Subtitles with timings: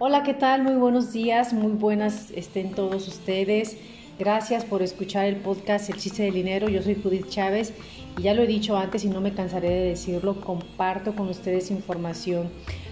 [0.00, 0.62] Hola, ¿qué tal?
[0.62, 3.76] Muy buenos días, muy buenas estén todos ustedes.
[4.16, 6.68] Gracias por escuchar el podcast El chiste del dinero.
[6.68, 7.72] Yo soy Judith Chávez
[8.16, 11.72] y ya lo he dicho antes y no me cansaré de decirlo, comparto con ustedes
[11.72, 12.48] información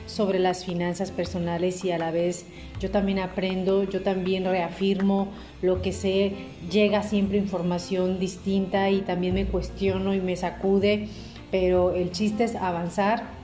[0.06, 2.46] sobre las finanzas personales y a la vez
[2.80, 5.29] yo también aprendo, yo también reafirmo
[5.62, 6.32] lo que sé,
[6.73, 11.07] llega siempre información distinta y también me cuestiono y me sacude,
[11.52, 13.36] pero el chiste es avanzar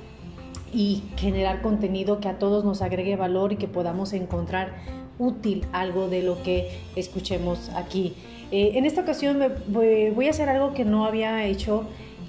[0.72, 4.74] y generar contenido que a todos nos agregue valor y que podamos encontrar
[5.18, 8.14] útil algo de lo que escuchemos aquí.
[8.50, 11.84] Eh, en esta ocasión voy a hacer algo que no había hecho,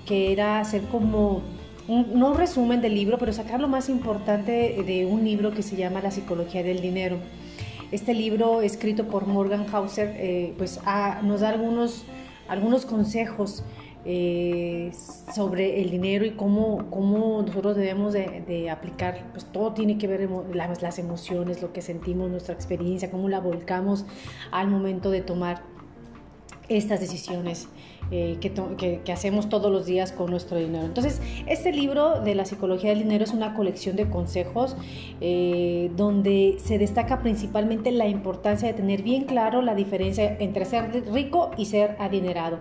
[0.05, 1.41] que era hacer como
[1.87, 5.63] un, no un resumen del libro, pero sacar lo más importante de un libro que
[5.63, 7.17] se llama La psicología del dinero.
[7.91, 10.79] Este libro, escrito por Morgan Hauser, eh, pues
[11.23, 12.03] nos da algunos,
[12.48, 13.63] algunos consejos
[14.05, 14.91] eh,
[15.34, 20.29] sobre el dinero y cómo, cómo nosotros debemos de, aplicar, pues todo tiene que ver
[20.54, 24.05] las, las emociones, lo que sentimos, nuestra experiencia, cómo la volcamos
[24.51, 25.63] al momento de tomar
[26.70, 27.68] estas decisiones
[28.12, 30.85] eh, que, hacemos todos los días con nuestro dinero.
[30.85, 34.76] Entonces, este libro de la psicología del dinero es una colección de consejos
[35.20, 40.91] eh, donde se destaca principalmente la importancia de tener bien claro la diferencia entre ser
[41.12, 42.59] rico y ser adinerado.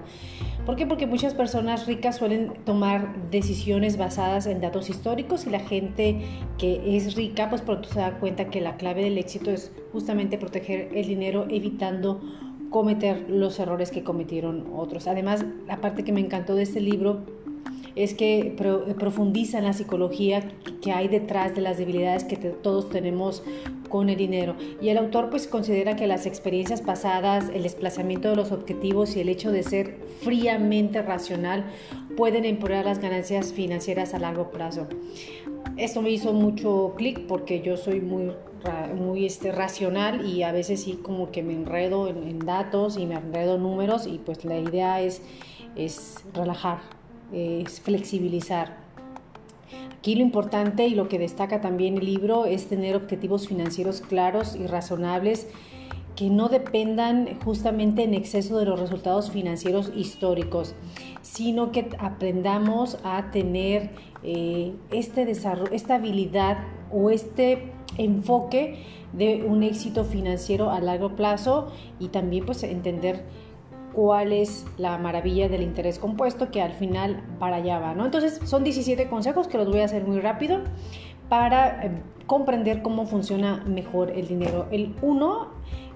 [0.64, 0.86] ¿Por qué?
[0.86, 6.20] Porque muchas personas ricas suelen tomar decisiones basadas en datos históricos y la gente
[6.56, 10.38] que es rica, pues pronto se da cuenta que la clave del éxito es justamente
[10.38, 12.20] proteger el dinero evitando
[12.70, 15.08] cometer los errores que cometieron otros.
[15.08, 17.22] Además, la parte que me encantó de este libro
[17.94, 18.54] es que
[18.98, 20.42] profundiza en la psicología
[20.80, 23.42] que hay detrás de las debilidades que todos tenemos
[23.88, 24.56] con el dinero.
[24.80, 29.20] Y el autor pues considera que las experiencias pasadas, el desplazamiento de los objetivos y
[29.20, 31.66] el hecho de ser fríamente racional
[32.16, 34.86] pueden empeorar las ganancias financieras a largo plazo.
[35.76, 38.32] Esto me hizo mucho clic porque yo soy muy,
[38.96, 43.14] muy este, racional y a veces sí como que me enredo en, datos y me
[43.14, 45.22] enredo en números y pues la idea es,
[45.76, 46.80] es relajar,
[47.82, 48.76] flexibilizar.
[49.98, 54.56] Aquí lo importante y lo que destaca también el libro es tener objetivos financieros claros
[54.56, 55.46] y razonables
[56.16, 60.74] que no dependan justamente en exceso de los resultados financieros históricos,
[61.22, 63.90] sino que aprendamos a tener
[64.22, 66.58] eh, este desarrollo, esta habilidad
[66.90, 73.24] o este enfoque de un éxito financiero a largo plazo y también pues entender
[73.92, 78.04] cuál es la maravilla del interés compuesto que al final para allá va, ¿no?
[78.04, 80.60] Entonces son 17 consejos que los voy a hacer muy rápido
[81.28, 81.90] para eh,
[82.26, 84.66] comprender cómo funciona mejor el dinero.
[84.70, 85.48] El uno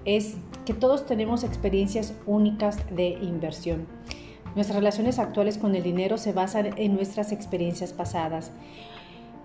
[0.05, 3.87] es que todos tenemos experiencias únicas de inversión.
[4.55, 8.51] Nuestras relaciones actuales con el dinero se basan en nuestras experiencias pasadas.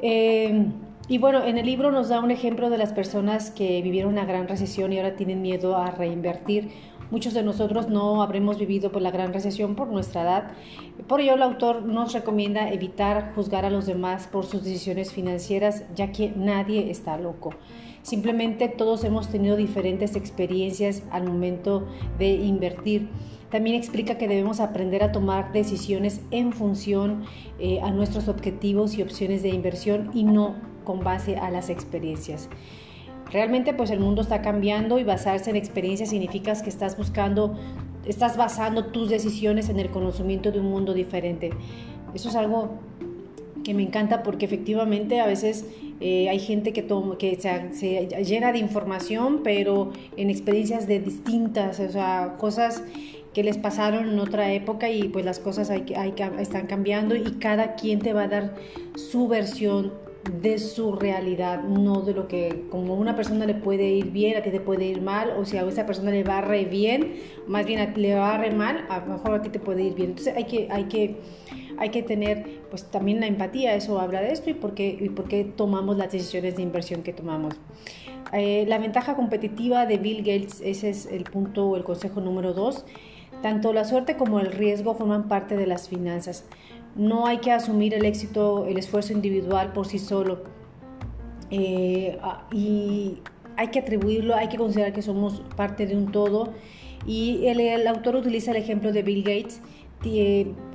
[0.00, 0.66] Eh,
[1.08, 4.24] y bueno, en el libro nos da un ejemplo de las personas que vivieron una
[4.24, 6.70] gran recesión y ahora tienen miedo a reinvertir.
[7.10, 10.52] Muchos de nosotros no habremos vivido por la gran recesión por nuestra edad.
[11.08, 15.84] Por ello, el autor nos recomienda evitar juzgar a los demás por sus decisiones financieras,
[15.94, 17.50] ya que nadie está loco.
[18.02, 21.86] Simplemente todos hemos tenido diferentes experiencias al momento
[22.19, 23.10] de invertir.
[23.50, 27.24] También explica que debemos aprender a tomar decisiones en función
[27.58, 32.48] eh, a nuestros objetivos y opciones de inversión y no con base a las experiencias.
[33.31, 37.59] Realmente pues el mundo está cambiando y basarse en experiencias significa que estás buscando,
[38.04, 41.50] estás basando tus decisiones en el conocimiento de un mundo diferente.
[42.15, 42.78] Eso es algo
[43.65, 45.65] que me encanta porque efectivamente a veces
[46.00, 46.84] eh, hay gente que,
[47.19, 47.38] que
[47.72, 52.82] se, llena de información, pero en experiencias de distintas, o sea, cosas
[53.32, 57.22] que les pasaron en otra época y pues las cosas hay, hay, están cambiando y
[57.38, 58.54] cada quien te va a dar
[58.94, 59.93] su versión
[60.40, 64.42] de su realidad, no de lo que como una persona le puede ir bien, a
[64.42, 67.14] ti te puede ir mal, o si a esa persona le va re bien,
[67.46, 69.94] más bien a le va re mal, a lo mejor a ti te puede ir
[69.94, 70.10] bien.
[70.10, 71.16] Entonces hay que, hay que,
[71.78, 75.08] hay que tener pues también la empatía, eso habla de esto y por qué, y
[75.08, 77.54] por qué tomamos las decisiones de inversión que tomamos.
[78.32, 82.54] Eh, la ventaja competitiva de Bill Gates, ese es el punto o el consejo número
[82.54, 82.84] dos
[83.42, 86.44] tanto la suerte como el riesgo forman parte de las finanzas.
[86.96, 90.44] No hay que asumir el éxito, el esfuerzo individual por sí solo.
[91.50, 92.18] Eh,
[92.52, 93.18] y
[93.56, 96.52] hay que atribuirlo, hay que considerar que somos parte de un todo.
[97.06, 99.60] Y el, autor utiliza el ejemplo de Bill Gates.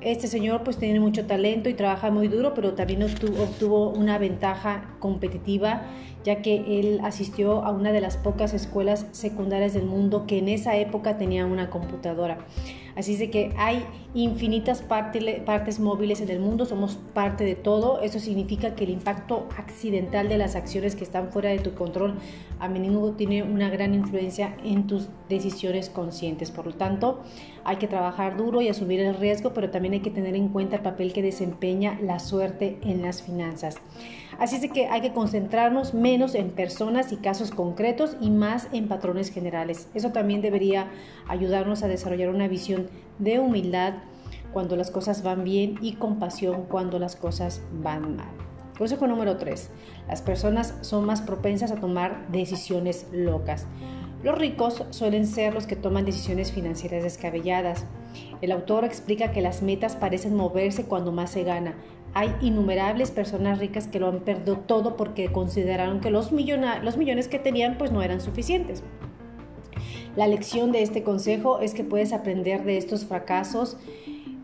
[0.01, 4.95] Este señor pues tiene mucho talento y trabaja muy duro, pero también obtuvo una ventaja
[4.99, 5.83] competitiva
[6.27, 10.49] ya que él asistió a una de las pocas escuelas secundarias del mundo que en
[10.49, 12.39] esa época tenía una computadora.
[12.97, 13.85] Así es de que hay
[14.15, 18.01] infinitas partes móviles en el mundo, somos parte de todo.
[18.01, 22.15] Eso significa que el impacto accidental de las acciones que están fuera de tu control
[22.59, 26.49] a menudo tiene una gran influencia en tus decisiones conscientes.
[26.49, 27.21] Por lo tanto,
[27.63, 30.77] hay que trabajar duro y asumir el riesgo, pero también hay que tener en cuenta
[30.77, 33.75] el papel que desempeña la suerte en las finanzas.
[34.39, 38.87] Así es que hay que concentrarnos menos en personas y casos concretos y más en
[38.87, 39.89] patrones generales.
[39.95, 40.91] Eso también debería
[41.27, 42.87] ayudarnos a desarrollar una visión
[43.17, 43.95] de humildad
[44.53, 48.29] cuando las cosas van bien y compasión cuando las cosas van mal.
[48.77, 49.71] Consejo número 3.
[50.07, 53.65] Las personas son más propensas a tomar decisiones locas.
[54.23, 57.85] Los ricos suelen ser los que toman decisiones financieras descabelladas.
[58.41, 61.75] El autor explica que las metas parecen moverse cuando más se gana.
[62.13, 67.39] Hay innumerables personas ricas que lo han perdido todo porque consideraron que los, millones que
[67.39, 68.83] tenían pues no eran suficientes.
[70.15, 73.77] La lección de este consejo es que puedes aprender de estos fracasos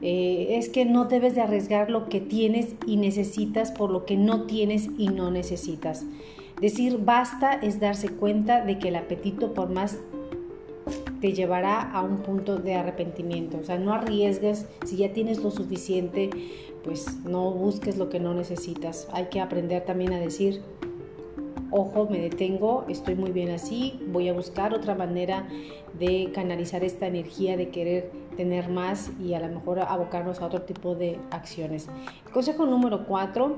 [0.02, 4.18] eh, es que no debes de arriesgar lo que tienes y necesitas por lo que
[4.18, 6.06] no tienes y no necesitas.
[6.60, 9.98] Decir basta es darse cuenta de que el apetito por más
[11.24, 13.58] te llevará a un punto de arrepentimiento.
[13.58, 16.30] O sea, no arriesgues, si ya tienes lo suficiente,
[16.84, 19.08] pues no busques lo que no necesitas.
[19.14, 20.62] Hay que aprender también a decir,
[21.72, 25.48] ojo, me detengo, estoy muy bien así, voy a buscar otra manera
[25.98, 30.64] de canalizar esta energía de querer tener más y a lo mejor abocarnos a otro
[30.64, 31.88] tipo de acciones.
[32.34, 33.56] consejo número cuatro,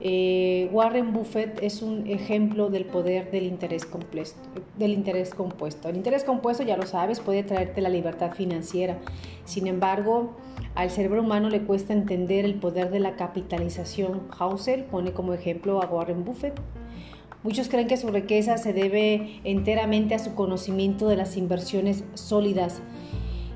[0.00, 4.40] eh, Warren Buffett es un ejemplo del poder del interés, compuesto,
[4.78, 5.88] del interés compuesto.
[5.88, 8.98] El interés compuesto, ya lo sabes, puede traerte la libertad financiera.
[9.44, 10.36] Sin embargo,
[10.74, 14.22] al cerebro humano le cuesta entender el poder de la capitalización.
[14.38, 16.54] Hausel pone como ejemplo a Warren Buffett.
[17.42, 22.82] Muchos creen que su riqueza se debe enteramente a su conocimiento de las inversiones sólidas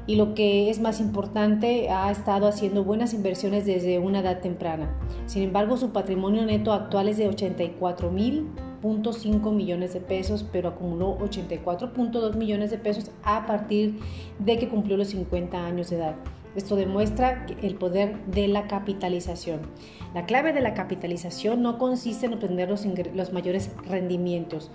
[0.06, 4.96] y lo que es más importante, ha estado haciendo buenas inversiones desde una edad temprana.
[5.26, 12.34] Sin embargo, su patrimonio neto actual es de 84.5 millones de pesos, pero acumuló 84.2
[12.34, 13.99] millones de pesos a partir
[14.38, 16.16] de que cumplió los 50 años de edad.
[16.54, 19.60] Esto demuestra el poder de la capitalización.
[20.14, 24.70] La clave de la capitalización no consiste en obtener los, los, mayores rendimientos.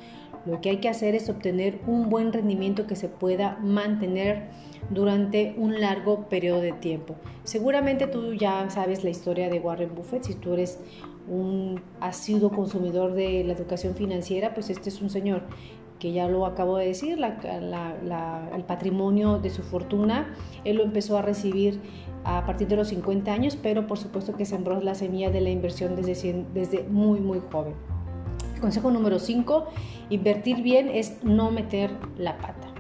[0.48, 4.48] Lo que hay que hacer es obtener un buen rendimiento que se pueda mantener
[4.90, 7.16] durante un largo periodo de tiempo.
[7.44, 10.80] Seguramente tú ya sabes la historia de Warren Buffett, si tú eres
[11.28, 15.44] un asiduo consumidor de la educación financiera, pues este es un señor
[16.00, 20.34] que ya lo acabo de decir, el patrimonio de su fortuna,
[20.64, 21.82] él lo empezó a recibir
[22.24, 25.50] a partir de los 50 años, pero por supuesto que sembró la semilla de la
[25.50, 27.74] inversión desde, desde muy, muy joven.
[28.60, 29.66] Consejo número 5,
[30.10, 32.74] invertir bien es no meter la pata.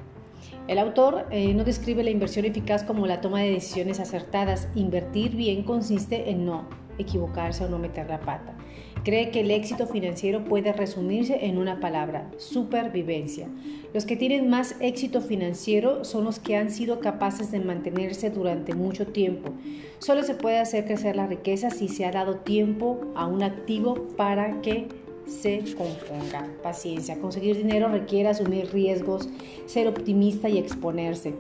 [0.68, 4.68] El autor eh, no describe la inversión eficaz como la toma de decisiones acertadas.
[4.76, 8.56] Invertir bien consiste en no equivocarse o no meter la pata.
[9.04, 13.48] Cree que el éxito financiero puede resumirse en una palabra, supervivencia.
[13.94, 18.74] Los que tienen más éxito financiero son los que han sido capaces de mantenerse durante
[18.74, 19.54] mucho tiempo.
[20.00, 24.08] Solo se puede hacer crecer la riqueza si se ha dado tiempo a un activo
[24.18, 24.90] para que
[25.28, 26.48] se componga.
[26.64, 27.20] Paciencia.
[27.20, 29.30] Conseguir dinero requiere asumir riesgos,
[29.66, 31.36] ser optimista y exponerse.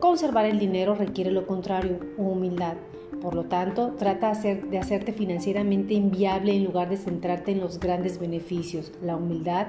[0.00, 2.74] Conservar el dinero requiere lo contrario, humildad.
[3.22, 8.20] Por lo tanto, trata de hacerte financieramente inviable en lugar de centrarte en los grandes
[8.20, 8.92] beneficios.
[9.02, 9.66] La humildad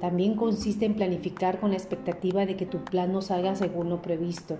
[0.00, 4.02] también consiste en planificar con la expectativa de que tu plan no salga según lo
[4.02, 4.56] previsto.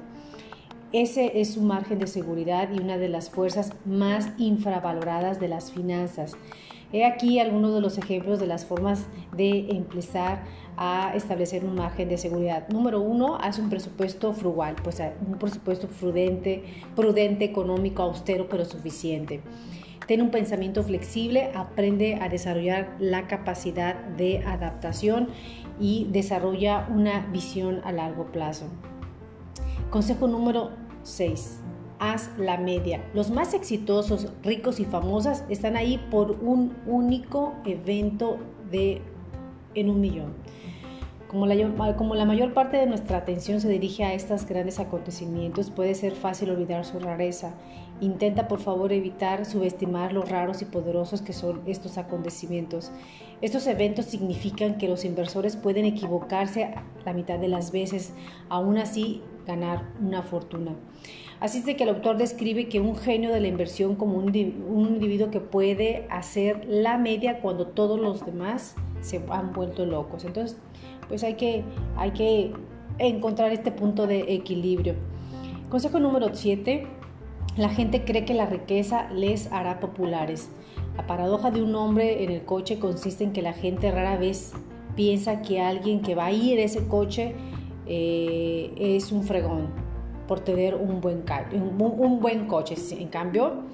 [0.92, 5.71] Ese es su margen de seguridad y una de las fuerzas más infravaloradas de las
[5.71, 6.37] finanzas.
[6.92, 10.45] He aquí algunos de los ejemplos de las formas de empezar
[10.76, 12.66] a establecer un margen de seguridad.
[12.68, 16.64] Número uno, haz un presupuesto frugal, pues un presupuesto prudente,
[16.97, 19.42] prudente, económico, austero, pero suficiente.
[20.07, 25.28] Ten un pensamiento flexible, aprende a desarrollar la capacidad de adaptación
[25.78, 28.66] y desarrolla una visión a largo plazo.
[29.90, 30.71] Consejo número
[31.02, 31.61] 6
[31.99, 33.05] haz la media.
[33.14, 38.38] Los más exitosos, ricos y famosas están ahí por un único evento
[38.71, 39.02] de
[39.75, 40.35] en un millón.
[41.28, 46.14] Como la, mayor parte de nuestra atención se dirige a estos grandes acontecimientos, puede ser
[46.14, 47.52] fácil olvidar su rareza.
[48.00, 52.93] Intenta por favor evitar subestimar los raros y poderosos que son estos acontecimientos.
[53.43, 56.75] Estos eventos significan que los inversores pueden equivocarse
[57.05, 58.14] la mitad de las veces,
[58.49, 60.76] aún así ganar una fortuna.
[61.40, 64.35] Así es de que el autor describe que un genio de la inversión como un,
[64.35, 70.25] individuo que puede hacer la media cuando todos los demás se han vuelto locos.
[70.25, 70.59] Entonces,
[71.09, 71.64] pues hay que,
[71.97, 72.52] hay que
[72.99, 74.95] encontrar este punto de equilibrio.
[75.71, 76.87] Consejo número 7.
[77.57, 80.50] La gente cree que la riqueza les hará populares.
[80.97, 84.52] La paradoja de un hombre en el coche consiste en que la gente rara vez
[84.95, 87.35] piensa que alguien que va a ir ese coche
[87.88, 89.68] eh, es un fregón
[90.26, 92.75] por tener un buen, un buen coche.
[92.99, 93.64] En cambio,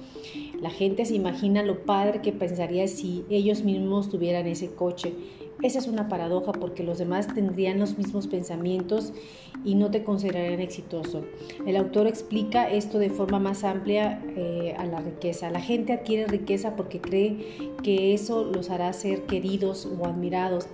[0.61, 5.13] la gente se imagina lo padre que pensaría si ellos mismos tuvieran ese coche.
[5.61, 9.13] Esa es una paradoja porque los demás tendrían los mismos pensamientos
[9.63, 11.23] y no te considerarían exitoso.
[11.65, 15.49] El autor explica esto de forma más amplia eh, a la riqueza.
[15.49, 20.67] La gente adquiere riqueza porque cree que eso los hará ser queridos o admirados,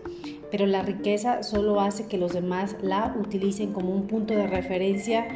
[0.51, 5.27] pero la riqueza solo hace que los demás la utilicen como un punto de referencia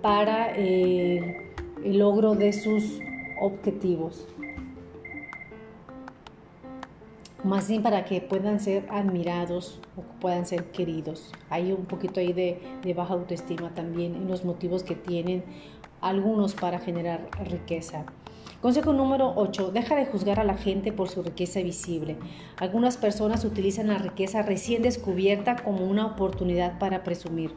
[0.00, 1.52] para eh,
[1.84, 3.00] el logro de sus
[3.40, 4.28] objetivos.
[7.42, 11.30] Más bien para que puedan ser admirados o puedan ser queridos.
[11.50, 15.44] Hay un poquito ahí de, de baja autoestima también en los motivos que tienen
[16.00, 18.06] algunos para generar riqueza.
[18.64, 19.72] Consejo número 8.
[19.72, 22.16] Deja de juzgar a la gente por su riqueza visible.
[22.56, 27.50] Algunas personas utilizan la riqueza recién descubierta como una oportunidad para presumir.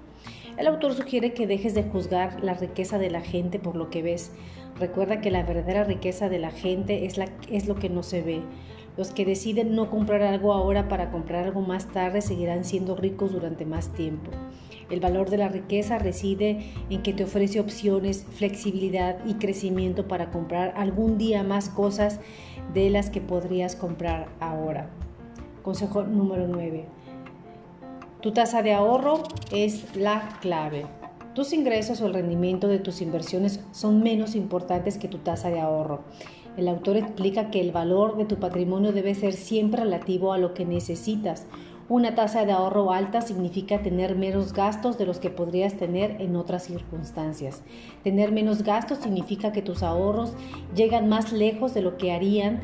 [0.57, 4.01] El autor sugiere que dejes de juzgar la riqueza de la gente por lo que
[4.01, 4.33] ves.
[4.77, 7.15] Recuerda que la verdadera riqueza de la gente es,
[7.49, 8.41] es lo que no se ve.
[8.97, 13.31] Los que deciden no comprar algo ahora para comprar algo más tarde seguirán siendo ricos
[13.31, 14.31] durante más tiempo.
[14.89, 20.31] El valor de la riqueza reside en que te ofrece opciones, flexibilidad y crecimiento para
[20.31, 22.19] comprar algún día más cosas
[22.73, 24.89] de las que podrías comprar ahora.
[25.61, 26.85] Consejo número 9.
[28.21, 30.85] Tu tasa de ahorro es la clave.
[31.35, 35.59] Tus ingresos o el rendimiento de tus inversiones son menos importantes que tu tasa de
[35.59, 36.01] ahorro.
[36.57, 40.55] El autor explica que el valor de tu patrimonio debe ser siempre relativo a lo
[40.55, 41.45] que necesitas.
[41.87, 46.35] Una tasa de ahorro alta significa tener menos gastos de los que podrías tener en
[46.35, 47.61] otras circunstancias.
[48.03, 50.33] Tener menos gastos significa que tus ahorros
[50.75, 52.61] llegan más lejos de lo que harían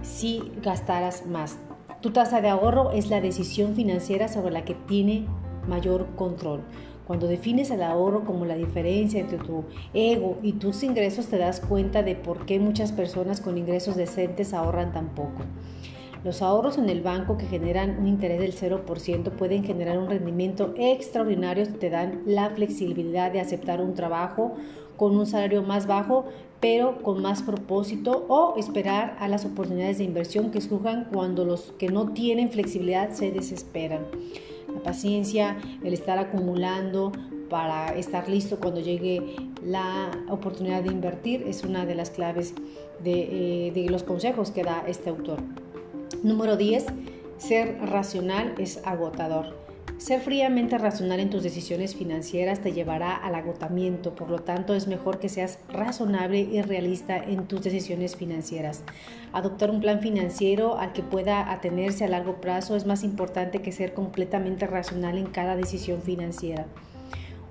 [0.00, 1.58] si gastaras más.
[2.00, 5.26] Tu tasa de ahorro es la decisión financiera sobre la que tiene
[5.68, 6.62] mayor control.
[7.06, 11.60] Cuando defines el ahorro como la diferencia entre tu ego y tus ingresos, te das
[11.60, 15.42] cuenta de por qué muchas personas con ingresos decentes ahorran tan poco.
[16.24, 20.72] Los ahorros en el banco que generan un interés del 0% pueden generar un rendimiento
[20.78, 24.54] extraordinario te dan la flexibilidad de aceptar un trabajo
[24.96, 26.24] con un salario más bajo,
[26.60, 31.72] pero con más propósito, o esperar a las oportunidades de inversión que surjan cuando los
[31.78, 34.06] que no tienen flexibilidad se desesperan
[34.74, 37.12] la paciencia, el estar acumulando
[37.48, 42.54] para estar listo cuando llegue la oportunidad de invertir es una de las claves
[43.02, 45.38] de, eh, los consejos que da este autor.
[46.22, 46.86] Número 10.
[47.38, 49.63] Ser racional es agotador.
[49.98, 54.88] Ser fríamente racional en tus decisiones financieras te llevará al agotamiento, por lo tanto es
[54.88, 58.82] mejor que seas razonable y realista en tus decisiones financieras.
[59.32, 63.72] Adoptar un plan financiero al que pueda atenerse a largo plazo es más importante que
[63.72, 66.66] ser completamente racional en cada decisión financiera.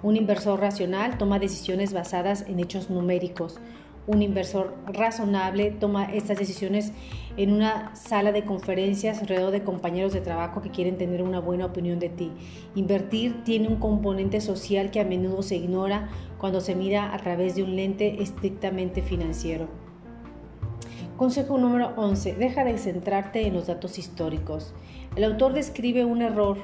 [0.04, 3.62] Un inversor racional toma decisiones basadas en hechos numéricos.
[4.06, 6.92] Un inversor razonable toma estas decisiones
[7.38, 11.66] en una sala de conferencias alrededor de compañeros de trabajo que quieren tener una buena
[11.66, 12.32] opinión de ti.
[12.76, 17.56] Invertir tiene un componente social que a menudo se ignora cuando se mira a través
[17.56, 19.70] de un lente estrictamente financiero.
[21.16, 22.36] Consejo número 11.
[22.36, 24.74] Deja de centrarte en los datos históricos.
[25.16, 26.58] El autor describe un error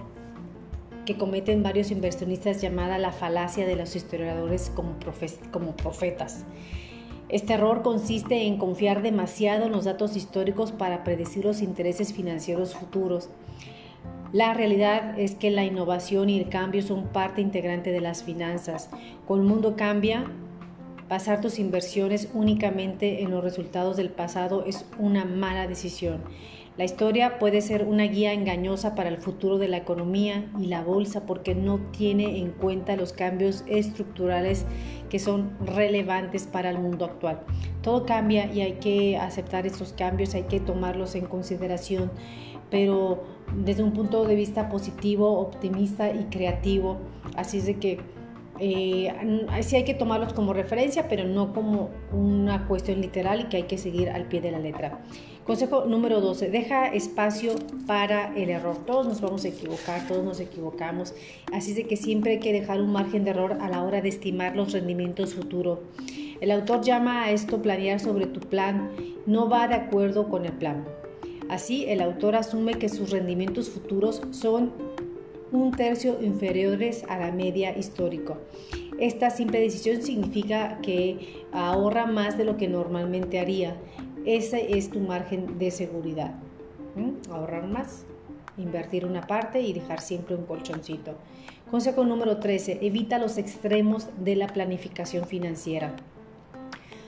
[1.06, 6.46] que cometen varios inversionistas llamada la falacia de los historiadores como, profetas.
[7.30, 12.74] Este error consiste en confiar demasiado en los datos históricos para predecir los intereses financieros
[12.74, 13.30] futuros.
[14.34, 18.90] La realidad es que la innovación y el cambio son parte integrante de las finanzas.
[19.28, 20.26] Cuando el mundo cambia,
[21.08, 26.22] basar tus inversiones únicamente en los resultados del pasado es una mala decisión.
[26.78, 30.82] La historia puede ser una guía engañosa para el futuro de la economía y la
[30.82, 34.66] bolsa porque no tiene en cuenta los cambios estructurales
[35.10, 37.42] que son relevantes para el mundo actual.
[37.82, 42.12] Todo cambia y hay que aceptar estos cambios, hay que tomarlos en consideración,
[42.70, 43.24] pero
[43.58, 46.98] desde un punto de vista positivo, optimista y creativo.
[47.36, 48.00] Así es de que
[48.60, 49.12] eh,
[49.62, 53.64] sí hay que tomarlos como referencia, pero no como una cuestión literal y que hay
[53.64, 55.00] que seguir al pie de la letra.
[55.46, 57.56] Consejo número 12, deja espacio
[57.88, 58.78] para el error.
[58.86, 61.16] Todos nos vamos a equivocar, todos nos equivocamos,
[61.54, 64.10] así de que siempre hay que dejar un margen de error a la hora de
[64.10, 65.80] estimar los rendimientos futuros.
[66.40, 68.92] El autor llama a esto planear sobre tu plan,
[69.26, 70.86] no va de acuerdo con el plan.
[71.50, 74.72] Así, el autor asume que sus rendimientos futuros son
[75.52, 78.38] un tercio inferiores a la media histórica.
[79.00, 83.78] Esta simple decisión significa que ahorra más de lo que normalmente haría.
[84.26, 86.36] Ese es tu margen de seguridad.
[87.32, 88.06] Ahorrar más,
[88.58, 91.16] invertir una parte y dejar siempre un colchoncito.
[91.72, 92.80] Consejo número 13.
[92.82, 95.96] Evita los extremos de la planificación financiera.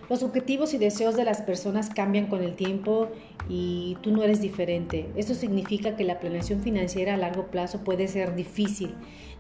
[0.10, 3.10] Los objetivos y deseos de las personas cambian con el tiempo
[3.48, 5.10] y tú no eres diferente.
[5.16, 8.96] Esto significa que la planeación financiera a largo plazo puede ser difícil.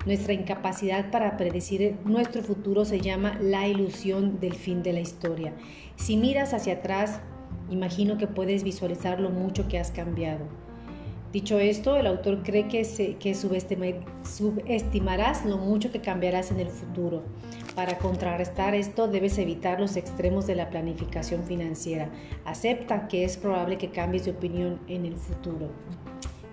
[0.05, 5.53] Nuestra incapacidad para predecir nuestro futuro se llama la ilusión del fin de la historia.
[5.95, 7.19] Si miras hacia atrás,
[7.69, 10.60] imagino que puedes visualizar lo mucho que has cambiado.
[11.31, 12.83] Dicho esto, el autor cree que,
[14.25, 17.23] subestimarás lo mucho que cambiarás en el futuro.
[17.73, 22.09] Para contrarrestar esto, debes evitar los extremos de la planificación financiera.
[22.43, 25.69] Acepta que es probable que cambies de opinión en el futuro.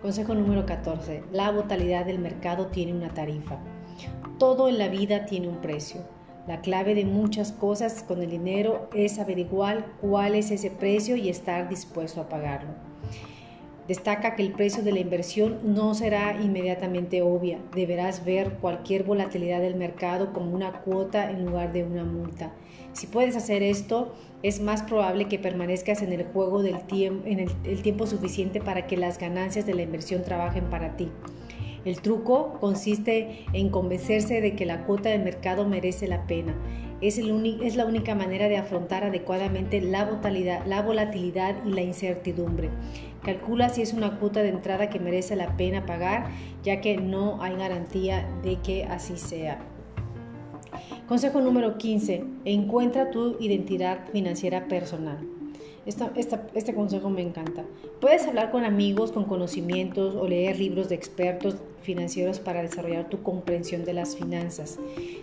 [0.00, 1.24] Consejo número 14.
[1.32, 3.58] La volatilidad del mercado tiene una tarifa.
[4.38, 6.02] Todo en la vida tiene un precio.
[6.46, 11.28] La clave de muchas cosas con el dinero es averiguar cuál es ese precio y
[11.28, 12.87] estar dispuesto a pagarlo.
[13.88, 17.58] Destaca que el precio de la inversión no será inmediatamente obvia.
[17.74, 22.52] Deberás ver cualquier volatilidad del mercado como una cuota en lugar de una multa.
[22.92, 27.48] Si puedes hacer esto, es más probable que permanezcas en el juego del tiempo, en
[27.64, 31.08] el tiempo suficiente para que las ganancias de la inversión trabajen para ti.
[31.88, 36.54] El truco consiste en convencerse de que la cuota de mercado merece la pena.
[37.00, 42.68] Es, la única manera de afrontar adecuadamente la volatilidad y la incertidumbre.
[43.22, 46.26] Calcula si es una cuota de entrada que merece la pena pagar,
[46.62, 49.58] ya que no hay garantía de que así sea.
[51.06, 52.22] Consejo número 15.
[52.44, 55.37] Encuentra tu identidad financiera personal
[55.88, 57.64] este consejo me encanta.
[58.00, 63.22] Puedes hablar con amigos con conocimientos o leer libros de expertos financieros para desarrollar tu
[63.22, 64.78] comprensión de las finanzas.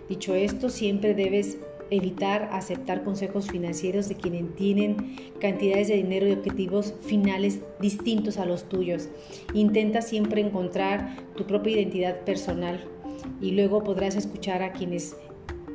[0.10, 1.60] Dicho esto, siempre debes
[1.92, 8.46] evitar aceptar consejos financieros de quienes tienen cantidades de dinero y objetivos finales distintos a
[8.46, 9.10] los tuyos.
[9.54, 12.80] Intenta siempre encontrar tu propia identidad personal
[13.40, 15.16] y luego podrás escuchar a quienes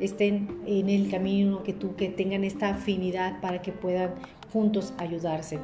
[0.00, 4.14] estén en el camino que tú, que tengan esta afinidad para que puedan
[4.52, 5.58] juntos ayudarse.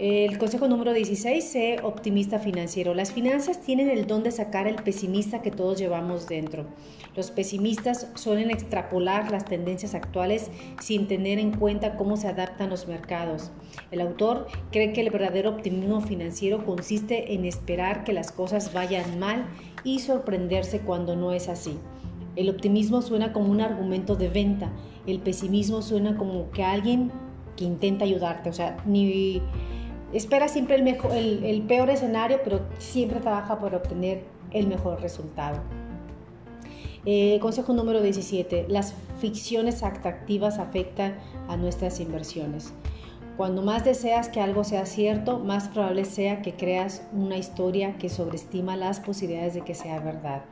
[0.00, 2.94] El consejo número 16, sé optimista financiero.
[2.94, 6.66] Las finanzas tienen el don de sacar el pesimista que todos llevamos dentro.
[7.14, 12.88] Los pesimistas suelen extrapolar las tendencias actuales sin tener en cuenta cómo se adaptan los
[12.88, 13.52] mercados.
[13.92, 19.20] El autor cree que el verdadero optimismo financiero consiste en esperar que las cosas vayan
[19.20, 19.46] mal
[19.84, 21.78] y sorprenderse cuando no es así.
[22.34, 24.72] El optimismo suena como un argumento de venta,
[25.06, 27.12] el pesimismo suena como que alguien
[27.56, 29.42] que intenta ayudarte, o sea, ni
[30.12, 35.60] espera siempre el, peor escenario, pero siempre trabaja por obtener el mejor resultado.
[37.06, 38.66] Eh, consejo número 17.
[38.68, 41.16] Las ficciones atractivas afectan
[41.48, 42.72] a nuestras inversiones.
[43.36, 48.08] Cuando más deseas que algo sea cierto, más probable sea que creas una historia que
[48.08, 50.44] sobreestima las posibilidades de que sea verdad.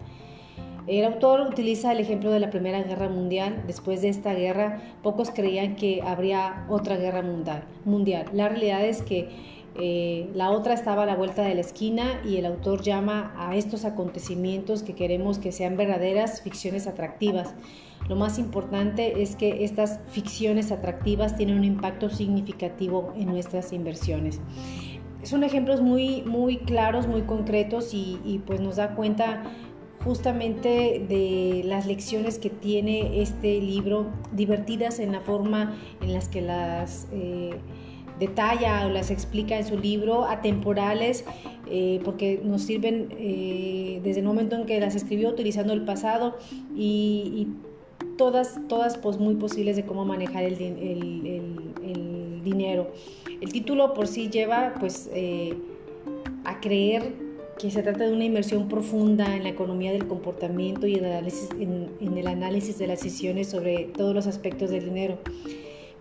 [0.86, 3.62] El autor utiliza el ejemplo de la Primera Guerra Mundial.
[3.68, 7.22] Después de esta guerra, pocos creían que habría otra guerra
[7.84, 8.26] mundial.
[8.32, 9.28] La realidad es que
[9.76, 13.54] eh, la otra estaba a la vuelta de la esquina y el autor llama a
[13.56, 17.54] estos acontecimientos que queremos que sean verdaderas ficciones atractivas.
[18.08, 24.40] Lo más importante es que estas ficciones atractivas tienen un impacto significativo en nuestras inversiones.
[25.22, 29.44] Son ejemplos muy, muy claros, muy concretos y, y pues nos da cuenta
[30.04, 36.40] justamente de las lecciones que tiene este libro, divertidas en la forma en las que
[36.40, 37.54] las eh,
[38.18, 41.24] detalla o las explica en su libro, atemporales,
[41.70, 46.36] eh, porque nos sirven eh, desde el momento en que las escribió utilizando el pasado
[46.74, 47.48] y,
[48.18, 52.90] todas, todas pues, muy posibles de cómo manejar el, el dinero.
[53.40, 55.10] El título por sí lleva pues
[56.44, 57.31] a creer
[57.62, 62.26] que se trata de una inversión profunda en la economía del comportamiento y en el
[62.26, 65.18] análisis, de las decisiones sobre todos los aspectos del dinero.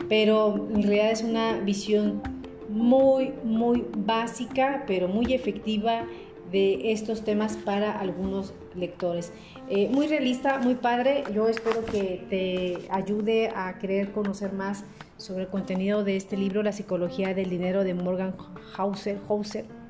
[0.09, 2.23] Pero en realidad es una visión
[2.67, 6.07] muy, muy básica, pero muy efectiva
[6.51, 9.31] de estos temas para algunos lectores.
[9.69, 11.25] Eh, muy realista, muy padre.
[11.31, 14.83] Yo espero que te ayude a querer conocer más
[15.17, 18.33] sobre el contenido de este libro, La psicología del dinero de Morgan
[18.75, 19.19] Hauser.
[19.29, 19.80] Hauser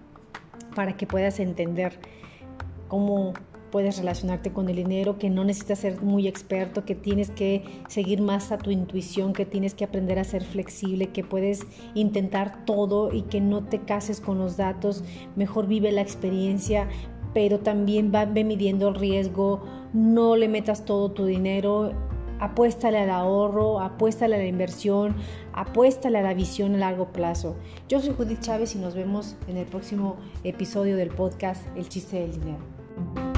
[0.76, 2.00] para que puedas entender
[2.88, 3.34] cómo
[3.72, 8.22] puedes relacionarte con el dinero, que no necesitas ser muy experto, que tienes que seguir
[8.22, 13.14] más a tu intuición, que tienes que aprender a ser flexible, que puedes intentar todo
[13.14, 15.04] y que no te cases con los datos,
[15.36, 16.88] mejor vive la experiencia,
[17.34, 21.94] pero también va, midiendo el riesgo, no le metas todo tu dinero,
[22.40, 25.16] apuéstale al ahorro, apuéstale a la inversión,
[25.54, 27.56] apuéstale a la visión a largo plazo.
[27.88, 32.20] Yo soy Judith Chávez y nos vemos en el próximo episodio del podcast El chiste
[32.20, 33.31] del dinero.